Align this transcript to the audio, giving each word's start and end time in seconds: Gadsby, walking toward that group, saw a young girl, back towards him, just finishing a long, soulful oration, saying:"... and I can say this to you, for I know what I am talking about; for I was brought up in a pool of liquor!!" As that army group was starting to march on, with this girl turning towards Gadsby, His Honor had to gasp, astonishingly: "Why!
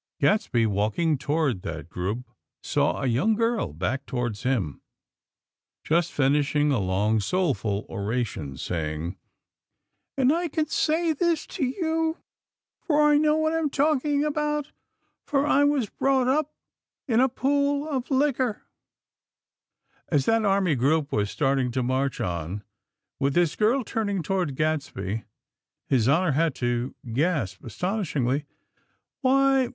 Gadsby, 0.19 0.65
walking 0.65 1.19
toward 1.19 1.61
that 1.61 1.87
group, 1.87 2.23
saw 2.63 3.03
a 3.03 3.05
young 3.05 3.35
girl, 3.35 3.71
back 3.71 4.07
towards 4.07 4.41
him, 4.41 4.81
just 5.83 6.11
finishing 6.11 6.71
a 6.71 6.79
long, 6.79 7.19
soulful 7.19 7.85
oration, 7.87 8.57
saying:"... 8.57 9.15
and 10.17 10.33
I 10.33 10.47
can 10.47 10.65
say 10.65 11.13
this 11.13 11.45
to 11.53 11.63
you, 11.65 12.17
for 12.81 12.99
I 13.07 13.19
know 13.19 13.35
what 13.35 13.53
I 13.53 13.59
am 13.59 13.69
talking 13.69 14.25
about; 14.25 14.71
for 15.27 15.45
I 15.45 15.63
was 15.65 15.91
brought 15.91 16.27
up 16.27 16.51
in 17.07 17.19
a 17.19 17.29
pool 17.29 17.87
of 17.87 18.09
liquor!!" 18.09 18.63
As 20.09 20.25
that 20.25 20.43
army 20.45 20.73
group 20.73 21.11
was 21.11 21.29
starting 21.29 21.69
to 21.73 21.83
march 21.83 22.19
on, 22.19 22.63
with 23.19 23.35
this 23.35 23.55
girl 23.55 23.83
turning 23.83 24.23
towards 24.23 24.53
Gadsby, 24.53 25.25
His 25.89 26.07
Honor 26.07 26.31
had 26.31 26.55
to 26.55 26.95
gasp, 27.13 27.63
astonishingly: 27.63 28.47
"Why! 29.21 29.69